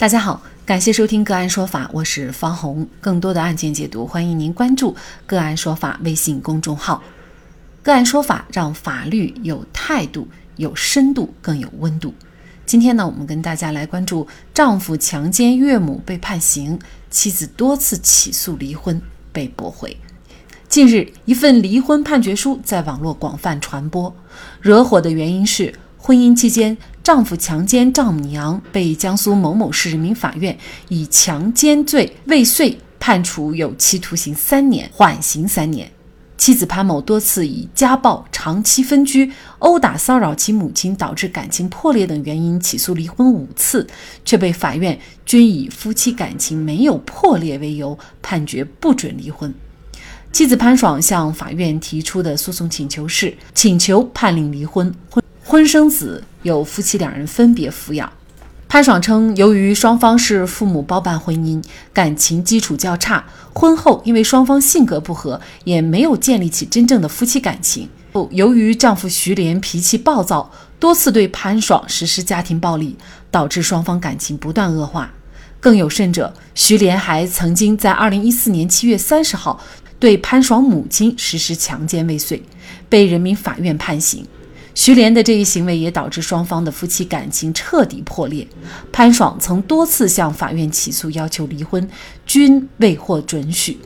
[0.00, 2.88] 大家好，感谢收听个案说法，我是方红。
[3.02, 7.02] 更多的案件解读，欢迎您关注个案说法微信公众号。
[7.82, 10.26] 个案说法让法律有态度、
[10.56, 12.14] 有深度、更有温度。
[12.64, 16.78] 今天呢，我们跟大家来关注丈夫强奸岳母被判刑，
[17.10, 19.94] 妻子多次起诉离婚被驳回。
[20.66, 24.16] 近日，一份离婚判决书在网络广泛传播，
[24.62, 26.78] 惹火的原因是婚姻期间。
[27.02, 30.56] 丈夫强奸丈母娘，被江苏某某市人民法院
[30.88, 35.90] 以强奸罪未遂判处有期徒刑三年，缓刑三年。
[36.36, 43.86] 妻子潘某多次以家暴、长期分居、殴打骚扰其母亲导致感情破裂等原因起诉离婚五次，
[44.24, 49.52] 却被法院均以夫妻感情没有破裂为由判决不准离婚。
[50.32, 56.22] 妻子潘爽向法院提出的诉讼请求是：请求判令离婚，婚婚生子。
[56.42, 58.12] 由夫妻两人分别抚养。
[58.68, 61.60] 潘爽称，由于双方是父母包办婚姻，
[61.92, 67.88] 感情基础较差，婚后因为双方性格不合，也没有建立起真正的夫妻感情。
[68.30, 72.96] 由于丈夫徐连脾气暴躁，多次对潘爽实施家庭暴力，
[73.32, 75.12] 导致双方感情不断恶化。
[75.58, 79.60] 更有甚者，徐连还曾经在2014年7月30号
[79.98, 82.40] 对潘爽母亲实施强奸未遂，
[82.88, 84.24] 被人民法院判刑。
[84.74, 88.46] 徐连的这一行为也导致双方的夫妻感情彻底破裂。
[88.92, 91.88] 潘爽曾多次向法院起诉要求离婚，
[92.24, 93.78] 均未获准许。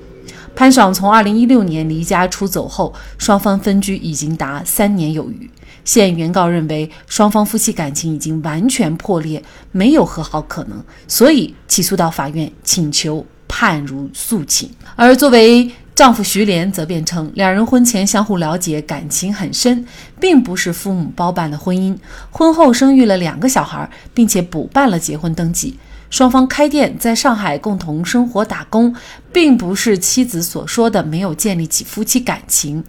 [0.55, 5.51] 潘爽从2016年离家出走后，双方分居已经达三年有余。
[5.85, 14.71] 现原告认为双方夫妻感情已经完全破裂，没有和好可能，所以起诉到法院，请求判如诉请。
[14.95, 19.87] 而作为丈夫徐连则辩称，两人婚前相互了解，感情很深，
[20.19, 21.97] 并不是父母包办的婚姻。
[22.33, 25.79] 婚后生育了两个小孩，并且补办了结婚登记。
[26.11, 28.93] 双方开店，在上海共同生活打工，
[29.33, 32.83] 并不是妻子所说的没有建立起夫妻感情。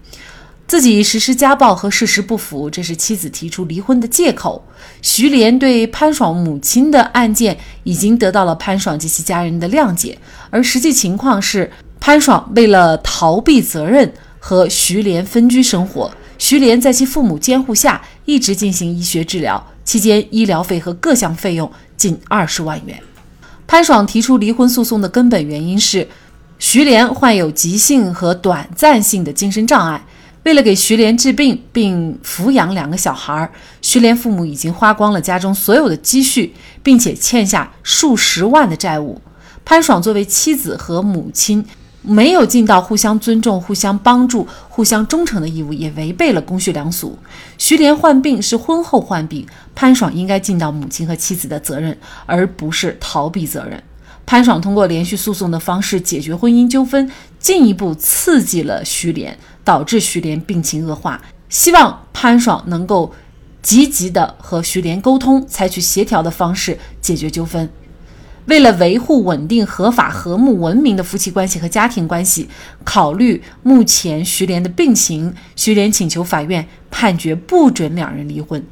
[0.66, 4.68] 自己实施家暴和事实不符，这是妻子提出离婚的借口。
[5.04, 10.18] 徐连对潘爽母亲的案件已经得到了潘爽及其家人的谅解，
[10.50, 11.72] 而实际情况是。
[12.00, 23.02] 潘爽为了逃避责任和徐连分居生活，徐连在其父母监护下一直进行医学治疗，期间医疗费和各项费用近二十万元。
[23.66, 26.08] 潘爽提出离婚诉讼的根本原因是，
[26.60, 30.06] 徐连患有急性和短暂性的精神障碍。
[30.44, 33.50] 为了给徐连治病并抚养两个小孩，
[33.82, 39.20] 徐连父母已经花光了家中所有的积蓄，并且欠下数十万的债务。
[39.66, 41.66] 潘爽作为妻子和母亲。
[42.08, 47.18] 没有尽到互相尊重、互相帮助、互相忠诚的义务，也违背了公序良俗。
[47.58, 53.82] 徐莲患病是婚后患病，潘爽应该尽到母亲和妻子的责任，而不是逃避责任。
[54.26, 61.22] 潘爽通过连续诉讼的方式解决婚姻纠纷，进一步刺激了徐莲，导致徐莲病情恶化。
[61.50, 63.14] 希望潘爽能够
[63.62, 67.70] 积极的和徐莲沟通，采取协调的方式解决纠纷。
[68.46, 72.48] 为了维护稳定、合法、和睦、文明的夫妻关系和家庭关系，
[72.84, 78.64] 考虑目前徐连的病情，徐连请求法院判决不准两人离婚。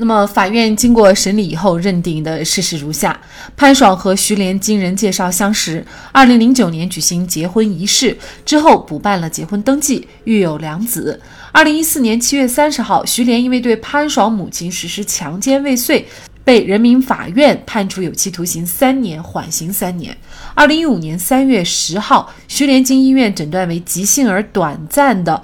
[0.00, 3.20] 那么，法院经过审理以后认定的事实如下：
[3.56, 11.20] 潘爽和徐连经人介绍相识，2009年举行结婚仪式之后补办了结婚登记，育有两子。
[11.52, 16.06] 2014年7月30号，徐连因为对潘爽母亲实施强奸未遂。
[16.48, 20.16] 被人民法院判处有期徒刑三年，缓刑三年。
[20.54, 25.42] 二零一五年三月十号，徐连经医院诊断为急性而短暂的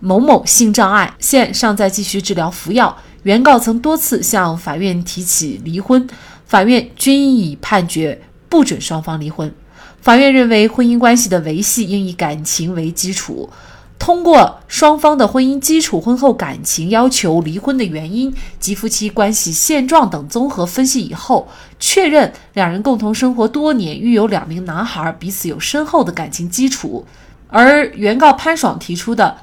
[0.00, 2.96] 某某性障碍，现尚在继续治疗服药。
[3.24, 6.08] 原告曾多次向法院提起离婚，
[6.46, 8.18] 法院均已判决
[8.48, 9.52] 不准双方离婚。
[10.00, 13.50] 法院认为，婚姻关系的维系应以感情为基础。
[13.98, 21.48] 通过双方的婚姻基础、婚后感情要求离婚的原因及夫妻关系现状等综合分析以后，
[21.80, 27.04] 确认两人共同生活多年，育有两名男孩，彼此有深厚的感情基础。
[27.48, 29.38] 而原告潘爽提出的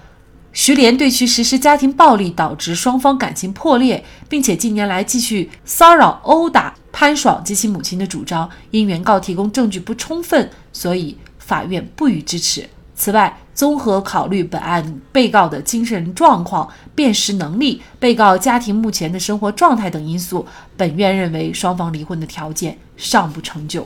[0.54, 12.69] 徐连对其实施家庭暴力，导致双方感情破裂，并且近年来继续骚扰、殴打潘爽及其母亲的主张，因原告提供证据不充分，所以法院不予支持。
[13.03, 16.65] 此外，综合考虑本案被告的精神状况、
[16.95, 20.47] 辨识能力、被告家庭目前的生活状态等因素，
[20.77, 23.85] 本院认为双方离婚的条件尚不成就。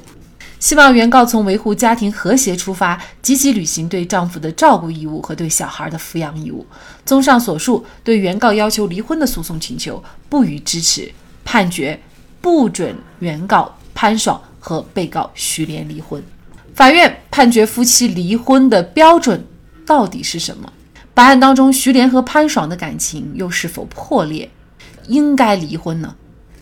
[0.59, 6.63] 希望原告从维护家庭和谐出发，积极履行对丈夫的照顾义务和对小孩的抚养义务。
[7.03, 11.11] 综上所述，对原告要求离婚的诉讼请求不予支持，
[11.43, 11.99] 判决
[12.39, 14.39] 不准原告潘爽。
[14.59, 16.21] 和被告徐莲离婚。
[16.77, 19.44] 法院判决夫妻离婚的标准
[19.83, 20.71] 到底是什么？
[21.15, 24.47] 本案当中，徐莲和潘爽的感情又是否破裂？
[25.07, 26.13] 应该离婚呢？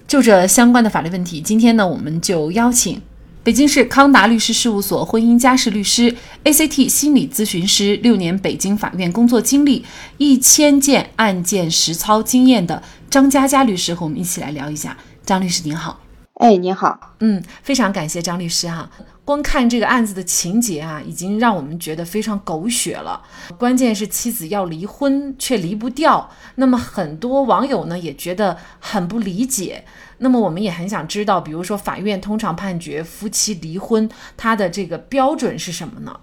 [0.07, 3.01] 就这相关的法律问题，今天呢，我们就邀请
[3.43, 6.15] 北京市康达律师事务所婚姻家事律师、
[6.45, 9.83] ACT 心理咨询师，六年北京法院工作经历，
[10.17, 14.95] 一千件案件实操经验的张佳佳律师和我们一起来聊一下。
[15.25, 15.99] 张律师您好，
[16.35, 18.89] 哎，您好，嗯，非常感谢张律师哈。
[19.25, 23.23] 光看这个案子的情节啊，已经让我们觉得非常狗血了。
[23.57, 29.83] 关键是妻子要离婚却离不掉，那么很多网友呢也觉得很不理解。
[30.19, 34.07] 那么我们也很想知道，比如说法院通常判决夫妻离婚，
[34.37, 36.19] 它的这个标准是什么呢？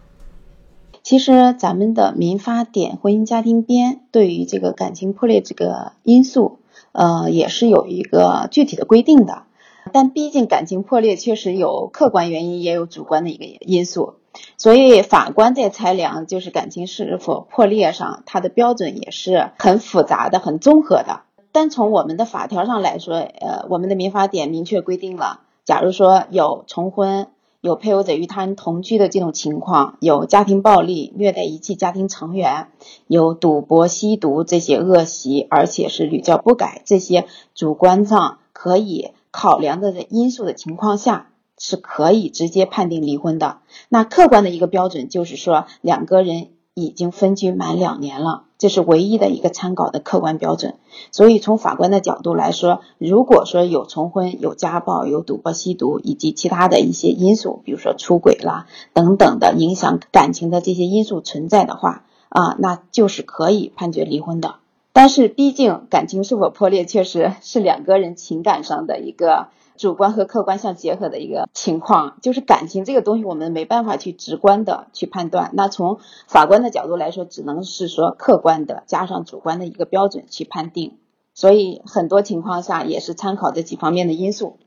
[1.03, 6.61] 其实咱们的民法典婚姻家庭编对于这个感情破裂这个因素，
[6.93, 9.43] 呃，也是有一个具体的规定的。
[9.93, 14.15] 但毕竟感情破裂确实有客观原因，也有主观的一个因素，
[14.57, 21.21] 所以法官在裁量就是感情是否破裂上，他的标准也是很复杂的、很综合的。
[21.53, 27.27] 单从我们的法条上来说，呃，我们的民法典明确规定了，假如说有重婚、
[27.61, 32.69] 有配偶者与他人同居的这种情况，有家庭暴力、虐待遗弃家庭成员，
[33.07, 39.11] 有赌博、吸毒这些恶习，而且是屡教不改，这些主观上可以。
[39.33, 43.59] 考量的因素的情况下，是可以直接判定离婚的。
[43.89, 50.77] 那客观的一个标准就是说，两个人已经分居满两年了，这是唯一的一个参考的客观标准。
[51.11, 64.57] 所以从法官的角度来说，如果说有重婚、有家暴、有赌博、吸毒以及其他的一些因素，比如说出轨啦等等的影响感情的这些因素存在的话，啊，那就是可以判决离婚的。
[64.95, 72.19] 但是，毕竟感情是否破裂，确实是两个人情感上的一个主观和客观相结合的一个情况。
[72.21, 75.51] 就是感情这个东西，我们没办法去直观的去判断。
[75.55, 80.99] 那从法官的角度来说，只能是说客观的加上主观的一个标准去判定。
[81.35, 84.59] 所以很多情况下也是参考这几方面的因素。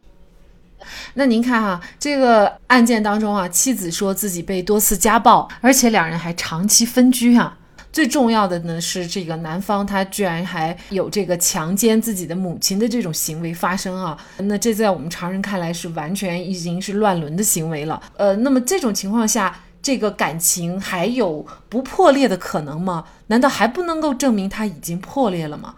[1.14, 7.60] 那您看哈，这个案件当中啊，妻子说自己被多次家暴，而且两人还长期分居啊。
[7.96, 14.18] 最重要的呢是，这个男方他居然还有这个强奸自己的母亲的这种行为发生啊！
[14.40, 18.02] 那这在我们常人看来是完全已经是乱伦的行为了。
[18.18, 23.06] 呃，那么这种情况下，这个感情还有不破裂的可能吗？
[23.28, 25.76] 难道还不能够证明他已经破裂了吗？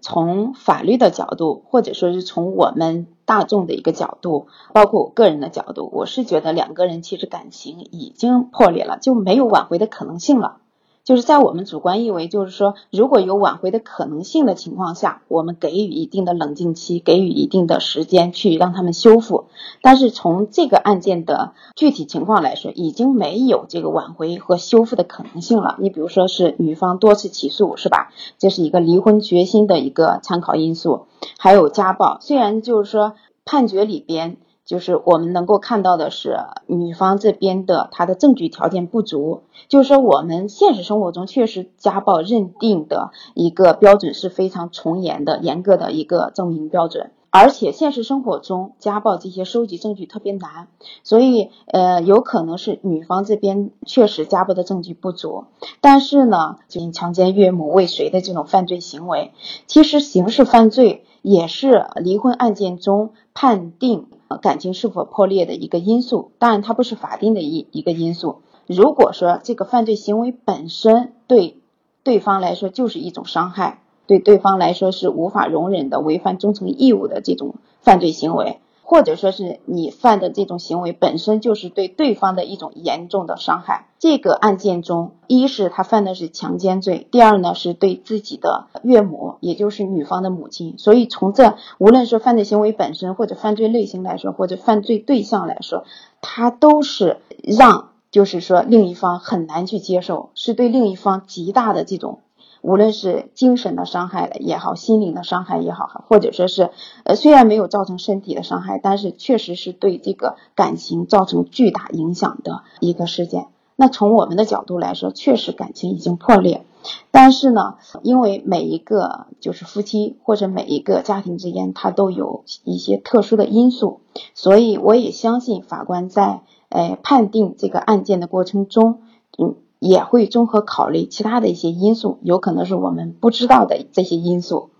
[0.00, 10.61] 从法律的角度，或者说是从我们大众的一个角度，包括我个人的角度，我是觉得两个人其实感情已经破裂了，就没有挽回的可能性了。
[11.04, 19.46] 就是在我们主观意为，就是说，如果有挽回的可能性的情况下，我们给予一定的冷静期，给予一定的时间去让他们修复。
[19.82, 25.76] 但是从这个案件的具体情况来说，已经没有这个挽回和修复的可能性了。
[25.80, 28.12] 你比如说是女方多次起诉，是吧？
[28.38, 31.06] 这是一个离婚决心的一个参考因素。
[31.38, 33.14] 还有家暴，虽然就是说
[33.44, 34.36] 判决里边。
[34.64, 39.42] 就是我们能够看到的是，女方这边的她的证据条件不足。
[39.68, 47.10] 就是说，我们现实生活中确实家暴认定的一个标准是非常从严的、严格的一个证明标准。
[47.34, 50.68] 而且现实生活中家暴这些收集证据特别难，
[51.02, 55.44] 所以呃，有可能是女方这边确实家暴的证据不足。
[55.80, 59.32] 但是呢，就强奸岳母未遂的这种犯罪行为，
[59.66, 64.08] 其实刑事犯罪也是离婚案件中判定。
[64.36, 68.42] 感情是否破裂的一个因素，当然它不是法定的一一个因素。
[68.66, 71.58] 如果说这个犯罪行为本身对
[72.04, 78.60] 对方来说就是一种伤害，对对方来说是无法容忍的违反忠诚义务的这种犯罪行为。
[78.82, 83.86] 或者说是你犯的这种行为本身就是对对方的一种严重的伤害。
[83.98, 90.74] 这个案件中，一是他犯的是强奸罪，第二呢是对自己的岳母，也就是女方的母亲。
[90.76, 95.84] 所以从这无论是犯罪行为本身，或者犯罪类型来说，或者犯罪对象来说，
[96.20, 102.18] 他都是让就是说另一方很难去接受，是对另一方极大的这种。
[102.62, 106.70] 无论是精神的伤害也好，心灵的伤害也好，或者说是，
[107.04, 113.48] 呃，虽然没有造成身体的伤害，但是确实是对这个感情造成巨大影响的一个事件。
[113.74, 116.64] 那从我们的角度来说，确实感情已经破裂。
[117.10, 124.00] 但是呢，因为每一个就是夫妻或者每一个家庭之间，它都有一些特殊的因素，
[124.34, 129.00] 所以我也相信法官在呃判定这个案件的过程中，
[129.36, 129.56] 嗯。
[129.82, 134.70] 也会综合考虑其他的一些因素，有可能是我们不知道的这些因素，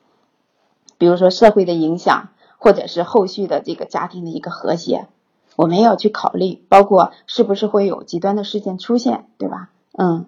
[0.97, 5.09] 比如说社会的影响，或者是后续的这个家庭的一个和谐，
[5.57, 9.71] 我们要去考虑，包括是不是会有极端的事件出现，对吧？
[9.99, 10.27] 嗯。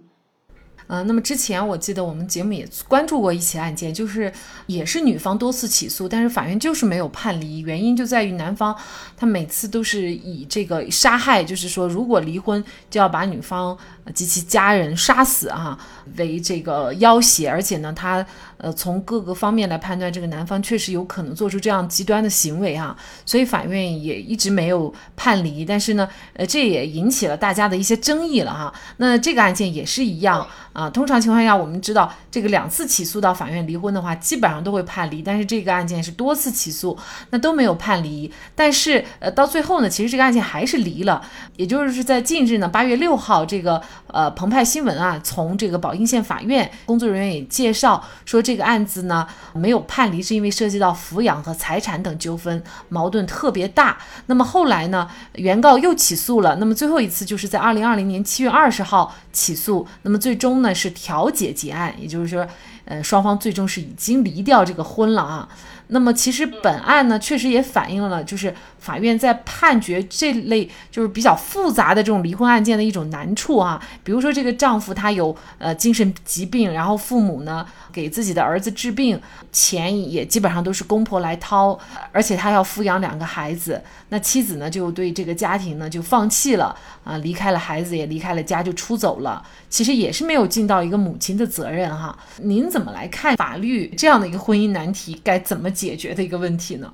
[0.87, 4.31] 呃，那么之前我记得我们节目也关注过一起案件，就是
[4.67, 8.77] 也是女方多次起诉，但是法院就是没有判离，原因就在于男方
[9.17, 13.77] 他每次都是以这个杀害，就是说如果离婚就要把女方
[14.15, 15.79] 及其家人杀死啊
[16.19, 18.25] 为这个要挟，而且呢他
[18.59, 28.73] 呃从各个方面来判断，这个男方确实有可能做出这样极端的行为啊，所以法院也一直没有判离，但是呢，呃这也引起了大家的一些争议了哈。
[28.99, 30.47] 那这个案件也是一样。
[30.75, 35.23] 啊，通常情况下，我们知道这个两次起诉到法院离婚的话，基本上都会判离。
[35.23, 36.99] 但是这个案件是多次起诉，
[37.31, 38.29] 那都没有判离。
[38.57, 41.23] 但是呃，到最后呢，其实这个案件还是离了。
[41.55, 53.97] 也就是在近日呢，八月六号，这个呃澎湃新闻啊，从这个宝应县法院工作人员也介绍说，这个案子呢没有判离，是因为涉及到抚养和财产等纠纷，矛盾特别大。
[54.27, 56.57] 那么后来呢，原告又起诉了。
[56.57, 59.87] 那么最后一次就是在二零二零年七月二十号起诉。
[60.03, 60.64] 那么最终。
[60.65, 62.45] 那是调解结案，也就是说，
[62.87, 65.49] 呃，双方最终是已经离掉这个婚了啊。
[65.89, 68.53] 那么其实本案呢，确实也反映了，就是
[68.85, 73.83] 法院在判决这类就是比较复杂的这种离婚案件的一种难处啊。
[74.03, 79.21] 比如说这个丈夫他有呃精神疾病，然后父母呢给自己的儿子治病，
[79.53, 81.79] 钱也基本上都是公婆来掏，
[82.13, 92.17] 而且他要抚养两个孩子，那妻子呢就对这个家庭呢就放弃了啊，离开了孩子也离开了家就出走了，其实也是没有尽到一个母亲的责任哈。
[92.39, 95.75] 您怎么来看法律这样的一个婚姻难题该怎么？
[95.75, 96.93] 解决的一个问题呢？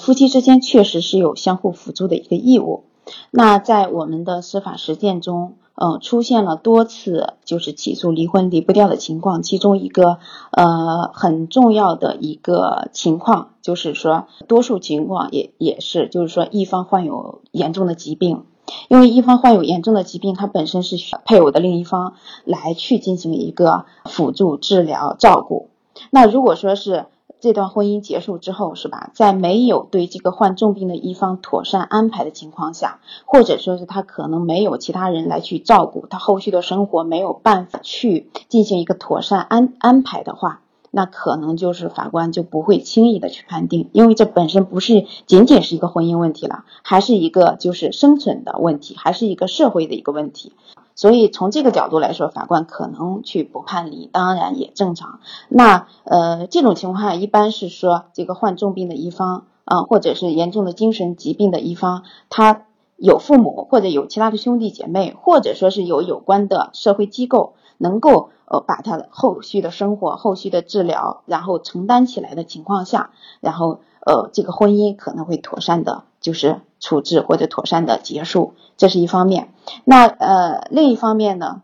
[0.00, 2.84] 夫妻之间确实是有相互辅助的一个义务。
[3.30, 9.42] 那在我们的司法实践中，嗯，出现了多次就是起诉离婚离不掉的情况。
[9.42, 10.18] 其中一个
[10.50, 18.44] 呃很重要的一个情况，就是说多数情况也也是，就是说一方患有严重的疾病，
[18.88, 25.68] 因为一方患有严重的疾病，他本身是需配偶的另一方来去进行一个辅助治疗照顾。
[26.10, 27.06] 那如果说是
[27.38, 29.10] 这段婚姻结束之后，是吧？
[29.14, 50.52] 在没有对这个患重病的一方妥善安排的情况下，或者说是他可能没有其他人来去照顾他后续的生活，没有办法去进行一个妥善安安排的话，那可能就是法官就不会轻易的去判定，因为这本身不是仅仅是一个婚姻问题了，还是一个就是生存的问题，还是一个社会的一个问题。
[50.96, 55.20] 所以从这个角度来说，法官可能去不判离，当然也正常。
[55.48, 62.64] 那呃，这种情况一般是说，这个患重病的一方啊，或者是严重的精神疾病的一方，他
[62.96, 73.10] 有父母或者有其他的兄弟姐妹，或者说是有有关的社会机构，能够呃把他的后续的生活、后续的治疗，然后承担起来的情况下，
[73.40, 78.54] 然后呃这个婚姻可能会妥善的，就是处置或者妥善的结束。
[78.76, 79.52] 这是一方面，
[79.84, 81.62] 那呃另一方面呢，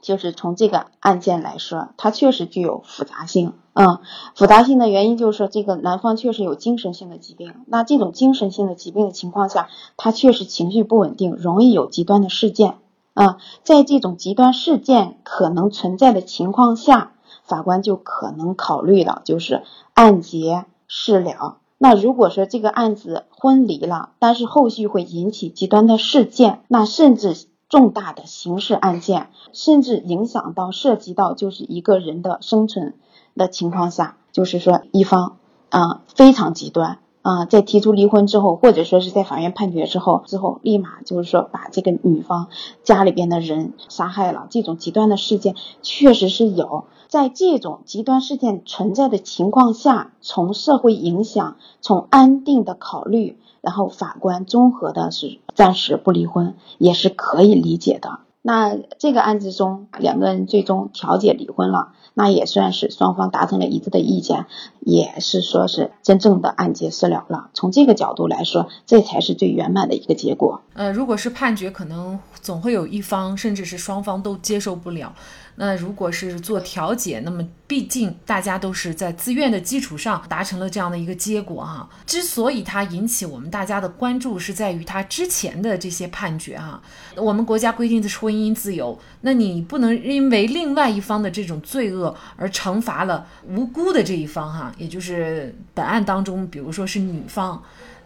[0.00, 3.54] 就是从这个案件来说，它确实具有复杂性。
[3.74, 4.00] 嗯，
[4.34, 7.54] 复杂性的原因就是，这个男方确实有精神性的疾病。
[7.66, 12.76] 那这种精神性的疾病的情况下，他确实情绪不稳定，容易有极端的事件。
[13.14, 17.12] 啊，在这种极端事件可能存在的情况下，
[17.44, 19.62] 法官就可能考虑了，就是
[19.94, 21.56] 按结事了。
[21.84, 27.34] 那如果说这个案子婚离了，但是后续会引起极端的事件，那甚至
[27.68, 32.94] 重大的刑事案件，甚至影响到涉及到就是一个人的生存
[33.34, 35.38] 的情况下，就是说一方
[35.70, 42.48] 啊非常极端啊，在提出离婚之后，或者说是在法院判决之后，之后立马就是说把这个女方
[42.82, 46.84] 家里边的人杀害了，这种极端的事件确实是有。
[47.08, 58.20] 在这种极端事件存在的情况下，从社会影响、从安定的考虑，然后法官综合的是暂时不离婚，也是可以理解的。
[58.42, 64.46] 那这个案子中，两个人最终调解离婚了，那也算是双方达成了一致的意见，
[64.80, 67.50] 也是说是真正的案结私了了。
[67.54, 70.60] 从这个角度来说，这才是最圆满的一个结果。
[70.74, 75.14] 呃，如果是判决，可能总会有一方，甚至是双方都接受不了。
[75.56, 81.88] 那如果是做调解，那么毕竟大家都是在自愿的基础上达成了这样的一个结果哈。
[82.06, 86.80] 之所以它引起我们大家的关注，是在于它之前的这些判决哈。
[87.16, 97.62] 我们国家规定的是婚姻自由，那你不能因为另外一方的这种罪恶而惩罚了无辜的这一方哈，也就是本案当中，比如说是女方。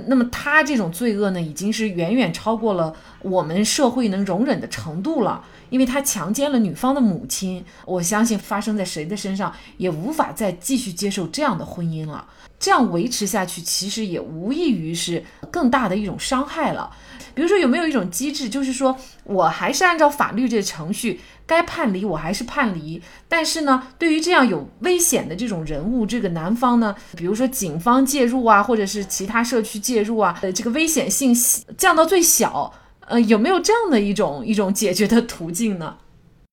[0.07, 5.45] 那么他这种罪恶呢，已经是远远超过了我们社会能容忍的程度了。
[5.69, 12.25] 因为他强奸了女方的母亲，我相信发生在谁的身上也无法再继续接受这样的婚姻了。
[12.59, 16.91] 这样维持下去，其实也无异于是更大的一种伤害了。
[17.35, 23.03] 比如说，有没有一种机制，就是说我还是按照法律这程序，该判离我还是判离。
[23.29, 31.35] 但是呢，对于这样有危险的这种人物，这个男方呢，比如说警方介入啊，或者是其他社区介入啊，呃，这个危险性
[31.77, 32.73] 降到最小。
[33.09, 35.97] 呃，有没有这样的一种一种解决的途径呢？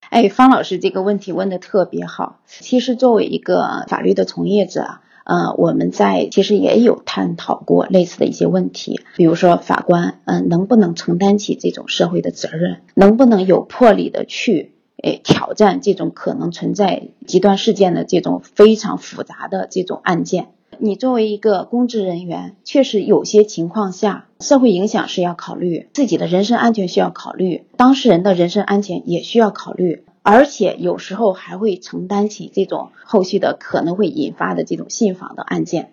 [0.09, 2.41] 哎，方老师这个问题问的特别好。
[2.45, 20.49] 其实作为一个法律的从业者，呃，我们在其实也有探讨过类似的一些问题，比如说法官，嗯，能不能承担起这种社会的责任，能不能有魄力的去，诶，挑战这种可能存在极端事件的这种非常复杂的这种案件。
[20.79, 35.91] 你作为一个公职人员，确实有些情况下，社会影响是要考虑，自己的人身安全需要考虑，当事人的人身安全也需要考虑，而且有时候还会承担起这种后续的可能会引发的这种信访的案件。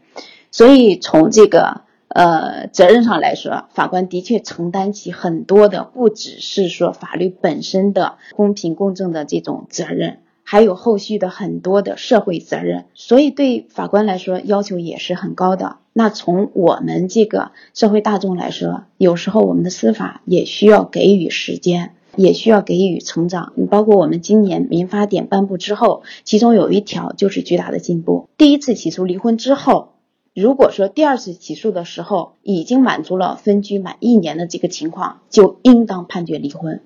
[0.51, 10.21] 所以从这个呃责任上来说，法官的确承担起很多的，不只是说法律本身的公平公正的这种责任。
[10.43, 15.77] 还有后续的很多的社会责任，所以对法官来说要求也是很高的。
[15.93, 23.53] 那从我们这个社会大众来说，有时候我们的司法也需要给予时间，也需要给予成长。
[23.71, 28.29] 包括我们今年民法典颁布之后，其中有一条就是巨大的进步。
[28.37, 29.91] 第一次起诉离婚之后，
[30.35, 36.83] 如果说第二次起诉的时候已经满足了分居满一年的这个情况，就应当判决离婚。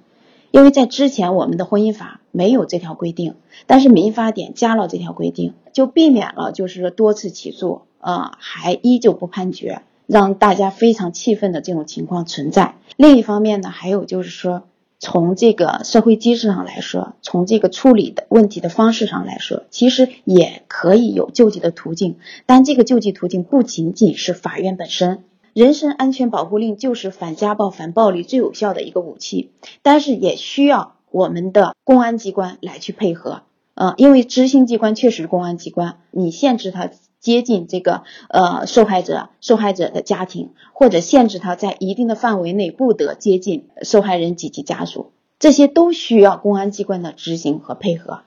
[0.51, 3.35] 因为在之前我们的婚姻法没有这条规定，
[3.67, 12.77] 但是民法典加了这条规定，就避免了就是说多次起诉，呃，还依旧不判决，让大家非常气愤的这种情况存在。
[12.97, 14.63] 另一方面呢，还有就是说，
[15.05, 25.25] 从这个社会机制上来说，从这个处理的问题的方式上来说，其实也可以有救济的途径，但这个救济途径不仅仅是法院本身。
[25.53, 29.51] 人身安全保护令就是反家暴、反暴力最有效的一个武器，
[29.83, 33.43] 但是也需要我们的公安机关来去配合，
[33.75, 36.89] 呃，因为执行机关确实是公安机关，你限制他
[37.25, 45.11] 接近这个呃受害者、受害者的家庭，或者限制他在一定的范围内不得接近受害人及其家属，
[45.41, 48.21] 这些都需要公安机关的执行和配合。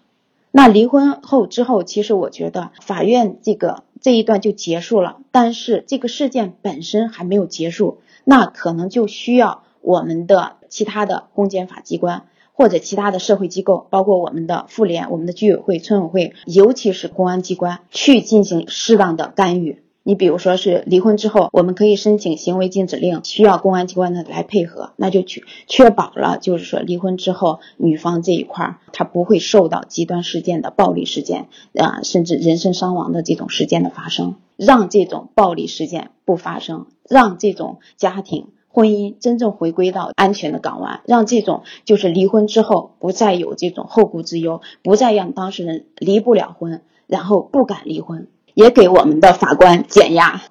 [0.52, 3.84] 那离婚后之后，其实我觉得法院这个。
[4.00, 12.28] 这一段就结束了，但是这个事件本身还没有结束，那可能就需要我们的其他的公检法机关
[12.58, 19.84] 或者其他的社会机构，包括我们的妇联、我们的居委会、村委会，尤其是公安机关去进行适当的干预。
[20.02, 48.28] 你比如说是离婚之后，我们可以申请行为禁止令，需要公安机关的来配合，那就去确保了，就是说离婚之后，女方这一块儿她不会受到极端事件的暴力事件啊，甚至人身伤亡的这种事件的发生，让这种暴力事件不发生，让这种家庭婚姻真正回归到安全的港湾，让这种就是离婚之后不再有这种后顾之忧，不再让当事人离不了婚，然后不敢离婚。
[48.54, 50.42] 也给我们的法官减压。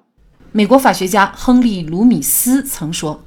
[0.53, 3.19] 美国法学家亨利·卢米斯曾说，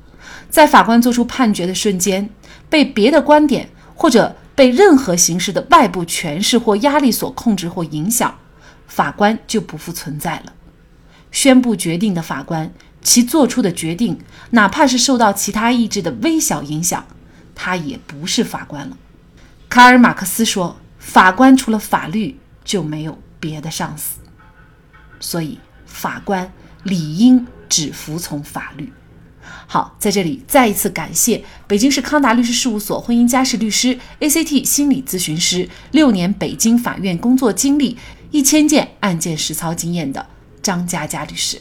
[0.48, 2.31] 在法官做出判决的瞬间，
[2.70, 8.35] 被别的观点或者被任何形式的外部诠释或压力所控制或影响，
[8.87, 10.55] 法官就不复存在了。
[11.31, 12.72] 宣布决定的法官，
[13.03, 14.19] 其做出的决定，
[14.51, 17.07] 哪怕是受到其他意志的微小影响，
[17.55, 18.97] 他也不是法官了。
[19.69, 24.19] 卡尔·马克思说：“法官除了法律，就没有别的上司。”
[25.21, 28.93] 所以，法官理应只服从法律。
[29.67, 37.97] 好，在这里再一次感谢北京市康达律师事务所婚姻家事律师、ACT 心理咨询师，六年北京法院工作经历，
[38.31, 40.27] 一千件案件实操经验的
[40.61, 41.61] 张佳佳律师。